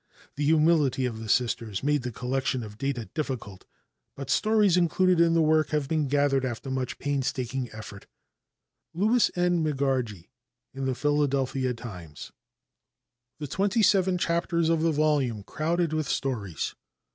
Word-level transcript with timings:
The 0.35 0.43
humility 0.45 1.05
of 1.05 1.19
the 1.19 1.29
Sisters 1.29 1.83
made 1.83 2.01
the 2.01 2.11
collection 2.11 2.63
of 2.63 2.79
data 2.79 3.05
difficult, 3.13 3.65
but 4.15 4.31
stories 4.31 4.75
included 4.75 5.21
in 5.21 5.35
the 5.35 5.43
work 5.43 5.69
have 5.69 5.87
been 5.87 6.07
gathered 6.07 6.43
after 6.43 6.71
much 6.71 6.97
painstaking 6.97 7.69
effort. 7.71 8.07
Louis 8.95 9.29
N. 9.35 9.61
Megargee 9.63 10.31
in 10.73 10.85
the 10.87 10.95
Philadelphia 10.95 11.75
Times. 11.75 12.31
"The 13.37 13.45
Twenty 13.45 13.83
Seven 13.83 14.17
Chapters 14.17 14.69
of 14.69 14.81
the 14.81 14.91
Volume 14.91 15.43
Crowded 15.43 15.93
With 15.93 16.09
Stories." 16.09 16.73